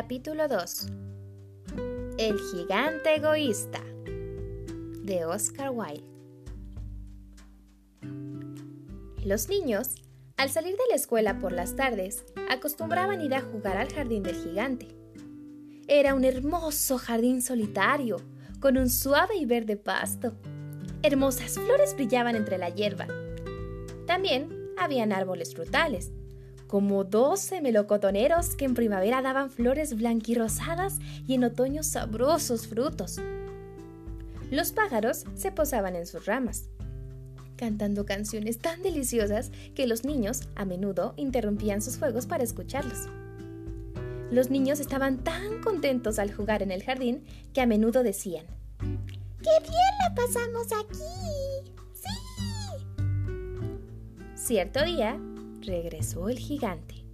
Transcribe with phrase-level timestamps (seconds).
[0.00, 0.86] Capítulo 2
[2.18, 3.80] El gigante egoísta
[5.02, 6.04] de Oscar Wilde
[9.24, 9.96] Los niños,
[10.36, 14.36] al salir de la escuela por las tardes, acostumbraban ir a jugar al jardín del
[14.36, 14.86] gigante.
[15.88, 18.18] Era un hermoso jardín solitario,
[18.60, 20.32] con un suave y verde pasto.
[21.02, 23.08] Hermosas flores brillaban entre la hierba.
[24.06, 26.12] También habían árboles frutales,
[26.68, 33.18] como doce melocotoneros que en primavera daban flores blanquirrosadas y en otoño sabrosos frutos.
[34.50, 36.68] Los pájaros se posaban en sus ramas,
[37.56, 43.08] cantando canciones tan deliciosas que los niños a menudo interrumpían sus juegos para escucharlos.
[44.30, 47.24] Los niños estaban tan contentos al jugar en el jardín
[47.54, 48.44] que a menudo decían,
[48.78, 51.72] ¡Qué bien la pasamos aquí!
[51.94, 52.08] ¡Sí!
[54.34, 55.18] Cierto día,
[55.68, 57.04] regresó el gigante.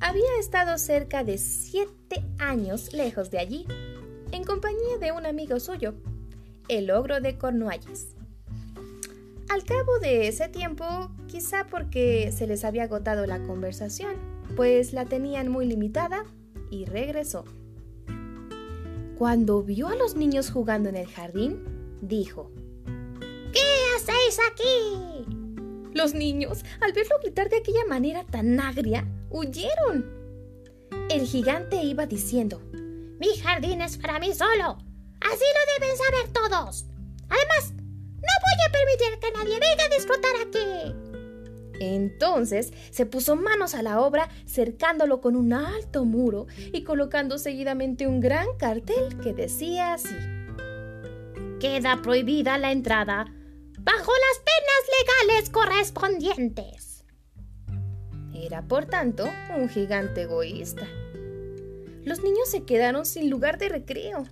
[0.00, 3.66] Había estado cerca de siete años lejos de allí,
[4.32, 5.94] en compañía de un amigo suyo,
[6.68, 8.16] el ogro de Cornualles.
[9.48, 10.84] Al cabo de ese tiempo,
[11.28, 14.16] quizá porque se les había agotado la conversación,
[14.56, 16.24] pues la tenían muy limitada,
[16.70, 17.44] y regresó.
[19.16, 21.62] Cuando vio a los niños jugando en el jardín,
[22.00, 22.50] dijo,
[23.52, 23.62] ¿Qué
[23.96, 25.35] hacéis aquí?
[25.96, 30.04] Los niños, al verlo gritar de aquella manera tan agria, huyeron.
[31.08, 32.60] El gigante iba diciendo,
[33.18, 34.76] Mi jardín es para mí solo.
[35.22, 36.84] Así lo deben saber todos.
[37.30, 40.94] Además, no voy a permitir que nadie venga a disfrutar aquí.
[41.80, 48.06] Entonces se puso manos a la obra, cercándolo con un alto muro y colocando seguidamente
[48.06, 50.14] un gran cartel que decía así:
[51.58, 53.32] Queda prohibida la entrada
[53.86, 54.82] bajo las penas
[55.50, 57.04] correspondientes.
[58.34, 60.86] Era, por tanto, un gigante egoísta.
[62.04, 64.24] Los niños se quedaron sin lugar de recreo.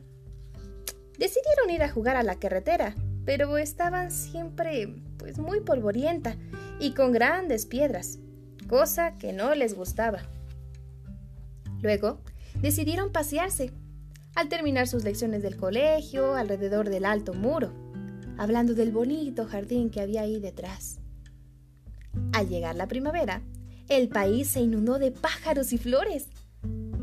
[1.19, 6.37] Decidieron ir a jugar a la carretera, pero estaban siempre pues muy polvorienta
[6.79, 8.19] y con grandes piedras,
[8.69, 10.21] cosa que no les gustaba.
[11.81, 12.21] Luego,
[12.61, 13.73] decidieron pasearse,
[14.35, 17.85] al terminar sus lecciones del colegio, alrededor del alto muro
[18.37, 20.99] hablando del bonito jardín que había ahí detrás.
[22.35, 23.43] Al llegar la primavera,
[23.89, 26.27] el país se inundó de pájaros y flores.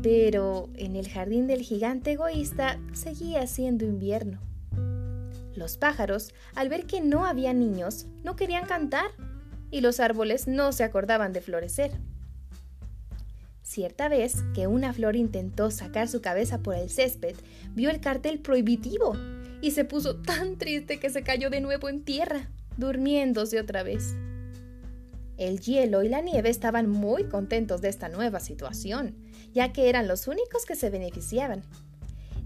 [0.02, 4.40] Pero en el jardín del gigante egoísta seguía siendo invierno.
[5.54, 9.06] Los pájaros, al ver que no había niños, no querían cantar
[9.70, 11.92] y los árboles no se acordaban de florecer.
[13.62, 17.36] Cierta vez que una flor intentó sacar su cabeza por el césped,
[17.74, 19.16] vio el cartel prohibitivo
[19.62, 24.14] y se puso tan triste que se cayó de nuevo en tierra, durmiéndose otra vez.
[25.36, 29.16] El hielo y la nieve estaban muy contentos de esta nueva situación,
[29.52, 31.62] ya que eran los únicos que se beneficiaban.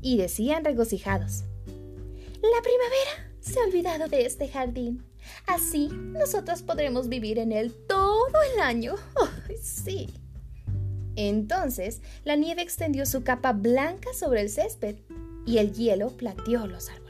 [0.00, 5.04] Y decían regocijados, La primavera se ha olvidado de este jardín.
[5.46, 8.94] Así nosotros podremos vivir en él todo el año.
[9.62, 10.12] sí!
[11.16, 14.96] Entonces la nieve extendió su capa blanca sobre el césped
[15.46, 17.05] y el hielo plateó los árboles.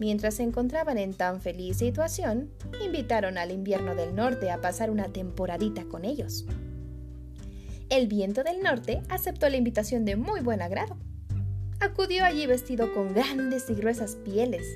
[0.00, 2.50] Mientras se encontraban en tan feliz situación,
[2.82, 6.46] invitaron al invierno del norte a pasar una temporadita con ellos.
[7.90, 10.96] El viento del norte aceptó la invitación de muy buen agrado.
[11.80, 14.66] Acudió allí vestido con grandes y gruesas pieles,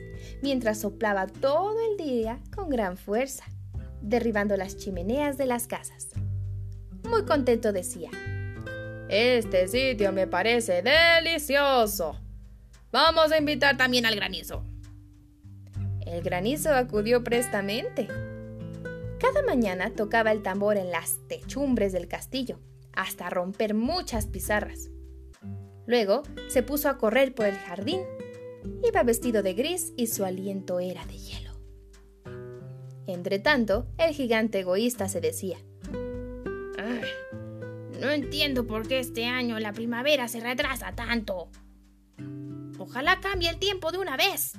[0.42, 3.44] mientras soplaba todo el día con gran fuerza,
[4.02, 6.08] derribando las chimeneas de las casas.
[7.08, 8.10] Muy contento decía,
[9.08, 12.20] Este sitio me parece delicioso.
[12.92, 14.66] Vamos a invitar también al granizo.
[16.14, 18.06] El granizo acudió prestamente.
[19.18, 22.60] Cada mañana tocaba el tambor en las techumbres del castillo,
[22.92, 24.90] hasta romper muchas pizarras.
[25.86, 28.00] Luego se puso a correr por el jardín.
[28.84, 31.50] Iba vestido de gris y su aliento era de hielo.
[33.08, 35.58] Entretanto, el gigante egoísta se decía,
[38.00, 41.48] No entiendo por qué este año la primavera se retrasa tanto.
[42.78, 44.52] Ojalá cambie el tiempo de una vez.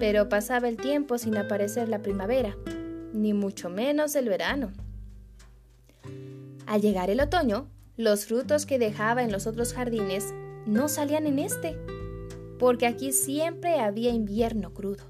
[0.00, 2.56] Pero pasaba el tiempo sin aparecer la primavera,
[3.12, 4.72] ni mucho menos el verano.
[6.66, 10.32] Al llegar el otoño, los frutos que dejaba en los otros jardines
[10.66, 11.76] no salían en este,
[12.58, 15.04] porque aquí siempre había invierno crudo,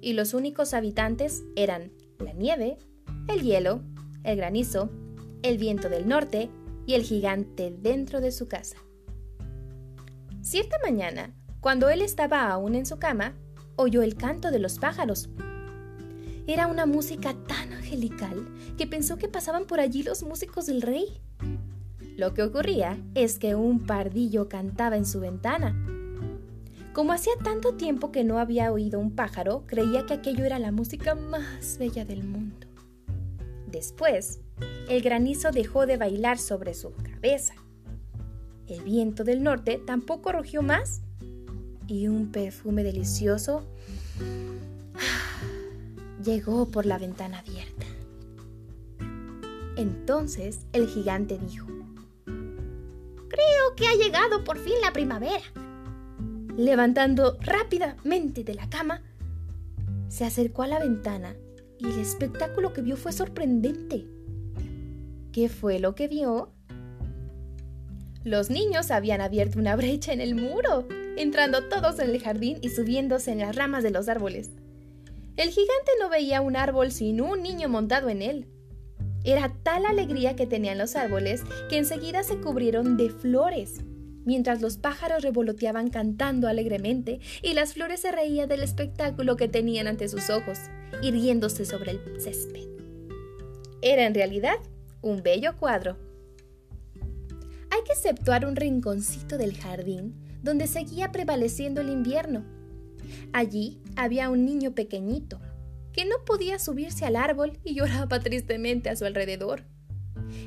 [0.00, 2.76] y los únicos habitantes eran la nieve,
[3.28, 3.82] el hielo,
[4.24, 4.90] el granizo,
[5.42, 6.50] el viento del norte
[6.86, 8.78] y el gigante dentro de su casa.
[10.40, 13.36] Cierta mañana, cuando él estaba aún en su cama,
[13.78, 15.30] oyó el canto de los pájaros.
[16.48, 21.20] Era una música tan angelical que pensó que pasaban por allí los músicos del rey.
[22.16, 25.76] Lo que ocurría es que un pardillo cantaba en su ventana.
[26.92, 30.72] Como hacía tanto tiempo que no había oído un pájaro, creía que aquello era la
[30.72, 32.66] música más bella del mundo.
[33.70, 34.40] Después,
[34.88, 37.54] el granizo dejó de bailar sobre su cabeza.
[38.66, 41.02] El viento del norte tampoco rugió más
[41.88, 43.66] y un perfume delicioso
[46.22, 47.86] llegó por la ventana abierta.
[49.76, 51.66] Entonces el gigante dijo,
[52.26, 55.42] Creo que ha llegado por fin la primavera.
[56.56, 59.02] Levantando rápidamente de la cama,
[60.08, 61.36] se acercó a la ventana
[61.78, 64.06] y el espectáculo que vio fue sorprendente.
[65.32, 66.52] ¿Qué fue lo que vio?
[68.24, 70.88] Los niños habían abierto una brecha en el muro,
[71.18, 74.50] entrando todos en el jardín y subiéndose en las ramas de los árboles.
[75.36, 78.46] El gigante no veía un árbol sin un niño montado en él.
[79.24, 83.80] Era tal alegría que tenían los árboles que enseguida se cubrieron de flores,
[84.24, 89.86] mientras los pájaros revoloteaban cantando alegremente y las flores se reían del espectáculo que tenían
[89.86, 90.58] ante sus ojos,
[91.02, 92.68] irguiéndose sobre el césped.
[93.82, 94.56] Era en realidad
[95.02, 95.96] un bello cuadro.
[97.70, 102.44] Hay que exceptuar un rinconcito del jardín donde seguía prevaleciendo el invierno.
[103.32, 105.40] Allí había un niño pequeñito,
[105.92, 109.64] que no podía subirse al árbol y lloraba tristemente a su alrededor.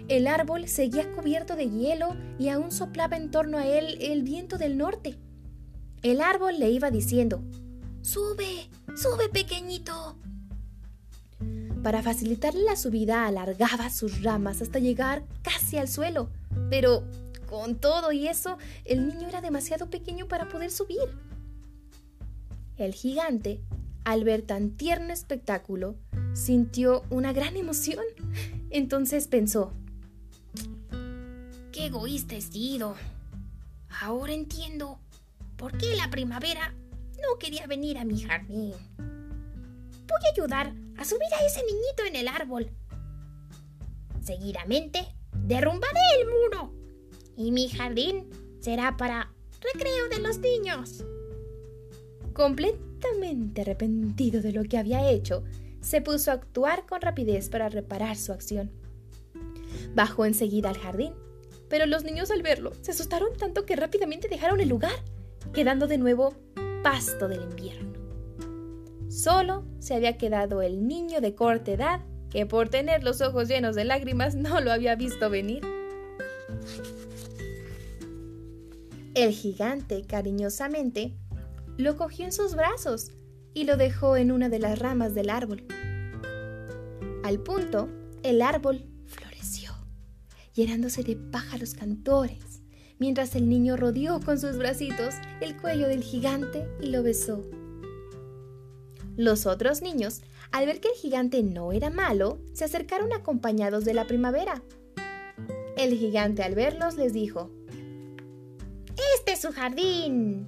[0.07, 4.57] El árbol seguía cubierto de hielo y aún soplaba en torno a él el viento
[4.57, 5.17] del norte.
[6.03, 7.43] El árbol le iba diciendo,
[8.01, 10.17] Sube, sube pequeñito.
[11.83, 16.29] Para facilitarle la subida alargaba sus ramas hasta llegar casi al suelo,
[16.69, 17.03] pero
[17.51, 20.97] con todo y eso, el niño era demasiado pequeño para poder subir.
[22.77, 23.61] El gigante
[24.05, 25.95] al ver tan tierno espectáculo,
[26.33, 28.03] sintió una gran emoción.
[28.69, 29.73] Entonces pensó,
[31.71, 32.95] ¡Qué egoísta he sido!
[34.01, 34.99] Ahora entiendo
[35.57, 36.73] por qué la primavera
[37.21, 38.73] no quería venir a mi jardín.
[38.97, 42.71] Voy a ayudar a subir a ese niñito en el árbol.
[44.23, 46.81] Seguidamente, derrumbaré el muro
[47.35, 48.27] y mi jardín
[48.59, 51.03] será para recreo de los niños.
[52.33, 55.43] Completamente arrepentido de lo que había hecho,
[55.81, 58.71] se puso a actuar con rapidez para reparar su acción.
[59.95, 61.13] Bajó enseguida al jardín,
[61.67, 65.03] pero los niños al verlo se asustaron tanto que rápidamente dejaron el lugar,
[65.53, 66.35] quedando de nuevo
[66.83, 67.91] pasto del invierno.
[69.09, 73.75] Solo se había quedado el niño de corta edad que por tener los ojos llenos
[73.75, 75.61] de lágrimas no lo había visto venir.
[79.13, 81.17] El gigante cariñosamente
[81.77, 83.11] lo cogió en sus brazos
[83.53, 85.65] y lo dejó en una de las ramas del árbol.
[87.21, 87.89] Al punto,
[88.23, 89.73] el árbol floreció,
[90.53, 92.61] llenándose de pájaros cantores,
[92.99, 97.43] mientras el niño rodeó con sus bracitos el cuello del gigante y lo besó.
[99.17, 100.21] Los otros niños,
[100.53, 104.63] al ver que el gigante no era malo, se acercaron acompañados de la primavera.
[105.75, 107.51] El gigante al verlos les dijo,
[109.21, 110.47] Este es su jardín.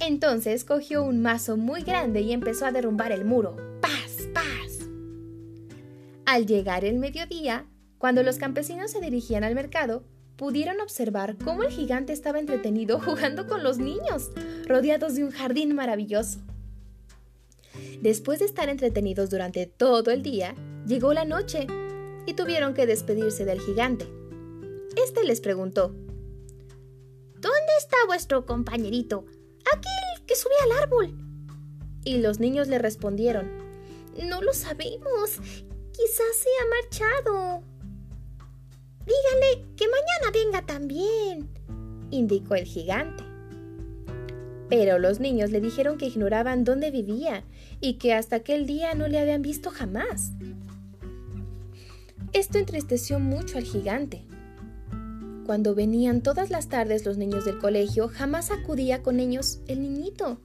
[0.00, 3.54] Entonces cogió un mazo muy grande y empezó a derrumbar el muro.
[3.82, 4.28] ¡Paz!
[4.32, 4.88] ¡Paz!
[6.24, 7.66] Al llegar el mediodía,
[7.98, 10.04] cuando los campesinos se dirigían al mercado,
[10.36, 14.30] pudieron observar cómo el gigante estaba entretenido jugando con los niños,
[14.66, 16.40] rodeados de un jardín maravilloso.
[18.00, 20.54] Después de estar entretenidos durante todo el día,
[20.86, 21.66] llegó la noche
[22.24, 24.06] y tuvieron que despedirse del gigante.
[24.96, 25.94] Este les preguntó,
[27.70, 29.26] ¿Dónde está vuestro compañerito?
[29.72, 31.14] Aquel que subía al árbol.
[32.04, 33.48] Y los niños le respondieron,
[34.24, 35.36] No lo sabemos.
[35.92, 37.62] Quizás se ha marchado.
[39.06, 41.48] Díganle que mañana venga también,
[42.10, 43.22] indicó el gigante.
[44.68, 47.44] Pero los niños le dijeron que ignoraban dónde vivía
[47.80, 50.32] y que hasta aquel día no le habían visto jamás.
[52.32, 54.24] Esto entristeció mucho al gigante,
[55.50, 60.40] cuando venían todas las tardes los niños del colegio, jamás acudía con ellos el niñito.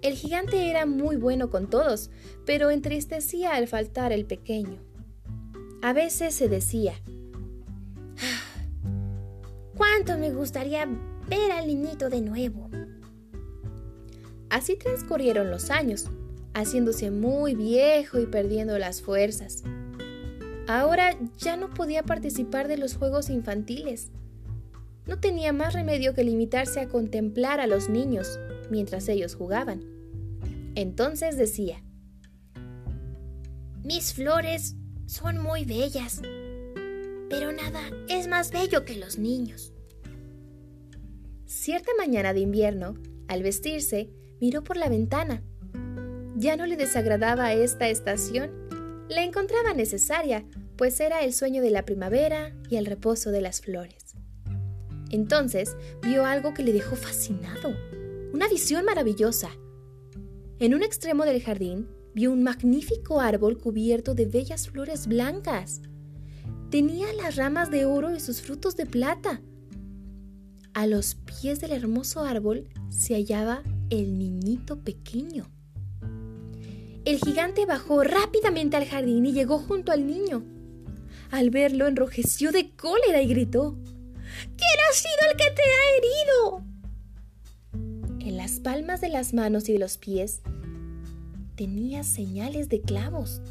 [0.00, 2.10] El gigante era muy bueno con todos,
[2.46, 4.78] pero entristecía al faltar el pequeño.
[5.82, 6.94] A veces se decía,
[8.22, 8.64] ah,
[9.76, 10.88] ¿cuánto me gustaría
[11.28, 12.70] ver al niñito de nuevo?
[14.48, 16.08] Así transcurrieron los años,
[16.54, 19.62] haciéndose muy viejo y perdiendo las fuerzas.
[20.66, 24.10] Ahora ya no podía participar de los juegos infantiles.
[25.06, 28.38] No tenía más remedio que limitarse a contemplar a los niños
[28.70, 29.82] mientras ellos jugaban.
[30.74, 31.82] Entonces decía,
[33.82, 36.22] Mis flores son muy bellas,
[37.28, 39.74] pero nada es más bello que los niños.
[41.44, 42.94] Cierta mañana de invierno,
[43.28, 45.42] al vestirse, miró por la ventana.
[46.36, 48.63] Ya no le desagradaba esta estación,
[49.08, 50.44] la encontraba necesaria,
[50.76, 54.14] pues era el sueño de la primavera y el reposo de las flores.
[55.10, 57.74] Entonces vio algo que le dejó fascinado,
[58.32, 59.50] una visión maravillosa.
[60.58, 65.82] En un extremo del jardín vio un magnífico árbol cubierto de bellas flores blancas.
[66.70, 69.40] Tenía las ramas de oro y sus frutos de plata.
[70.72, 75.53] A los pies del hermoso árbol se hallaba el niñito pequeño.
[77.04, 80.42] El gigante bajó rápidamente al jardín y llegó junto al niño.
[81.30, 83.76] Al verlo enrojeció de cólera y gritó
[84.56, 86.64] ¿Quién ha sido el que te ha herido?
[88.20, 90.40] En las palmas de las manos y de los pies
[91.56, 93.42] tenía señales de clavos.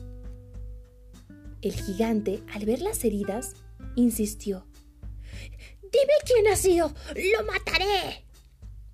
[1.62, 3.54] El gigante, al ver las heridas,
[3.96, 4.66] insistió.
[5.82, 6.94] Dime quién ha sido.
[7.16, 8.26] Lo mataré.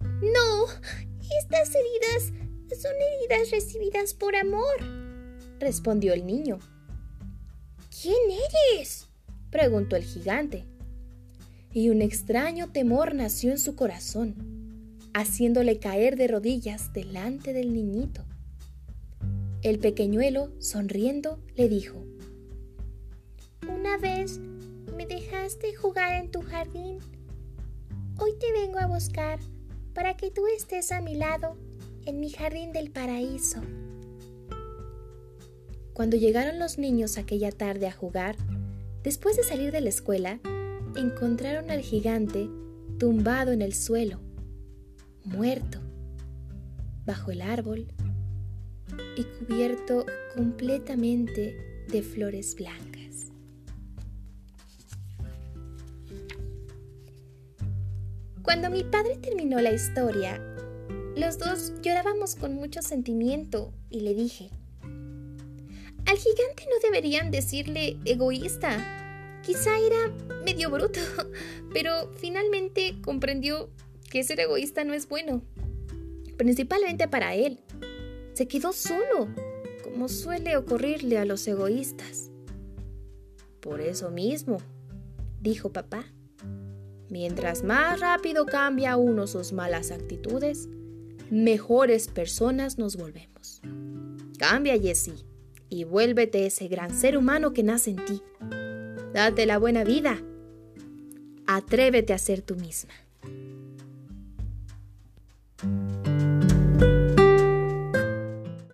[0.02, 0.66] No,
[1.40, 2.34] estas heridas
[2.76, 4.78] son heridas recibidas por amor,
[5.60, 6.60] respondió el niño.
[8.02, 8.18] ¿Quién
[8.74, 9.08] eres?
[9.50, 10.66] preguntó el gigante.
[11.72, 14.36] Y un extraño temor nació en su corazón,
[15.14, 18.26] haciéndole caer de rodillas delante del niñito.
[19.62, 22.04] El pequeñuelo, sonriendo, le dijo,
[23.68, 24.40] Una vez
[24.96, 27.00] me dejaste jugar en tu jardín.
[28.18, 29.40] Hoy te vengo a buscar
[29.94, 31.58] para que tú estés a mi lado
[32.10, 33.62] en mi jardín del paraíso.
[35.94, 38.36] Cuando llegaron los niños aquella tarde a jugar,
[39.04, 40.40] después de salir de la escuela,
[40.96, 42.50] encontraron al gigante
[42.98, 44.20] tumbado en el suelo,
[45.24, 45.80] muerto,
[47.06, 47.88] bajo el árbol
[49.16, 53.28] y cubierto completamente de flores blancas.
[58.42, 60.42] Cuando mi padre terminó la historia,
[61.20, 64.50] los dos llorábamos con mucho sentimiento y le dije,
[66.06, 69.42] al gigante no deberían decirle egoísta.
[69.44, 70.14] Quizá era
[70.46, 71.00] medio bruto,
[71.74, 73.70] pero finalmente comprendió
[74.10, 75.44] que ser egoísta no es bueno,
[76.38, 77.60] principalmente para él
[78.34, 79.28] se quedó solo,
[79.84, 82.32] como suele ocurrirle a los egoístas.
[83.60, 84.58] Por eso mismo,
[85.42, 86.06] dijo papá,
[87.10, 90.70] mientras más rápido cambia uno sus malas actitudes,
[91.32, 93.62] mejores personas nos volvemos.
[94.38, 95.26] Cambia, Jessie,
[95.70, 98.22] y vuélvete ese gran ser humano que nace en ti.
[99.14, 100.22] Date la buena vida.
[101.46, 102.94] Atrévete a ser tú misma.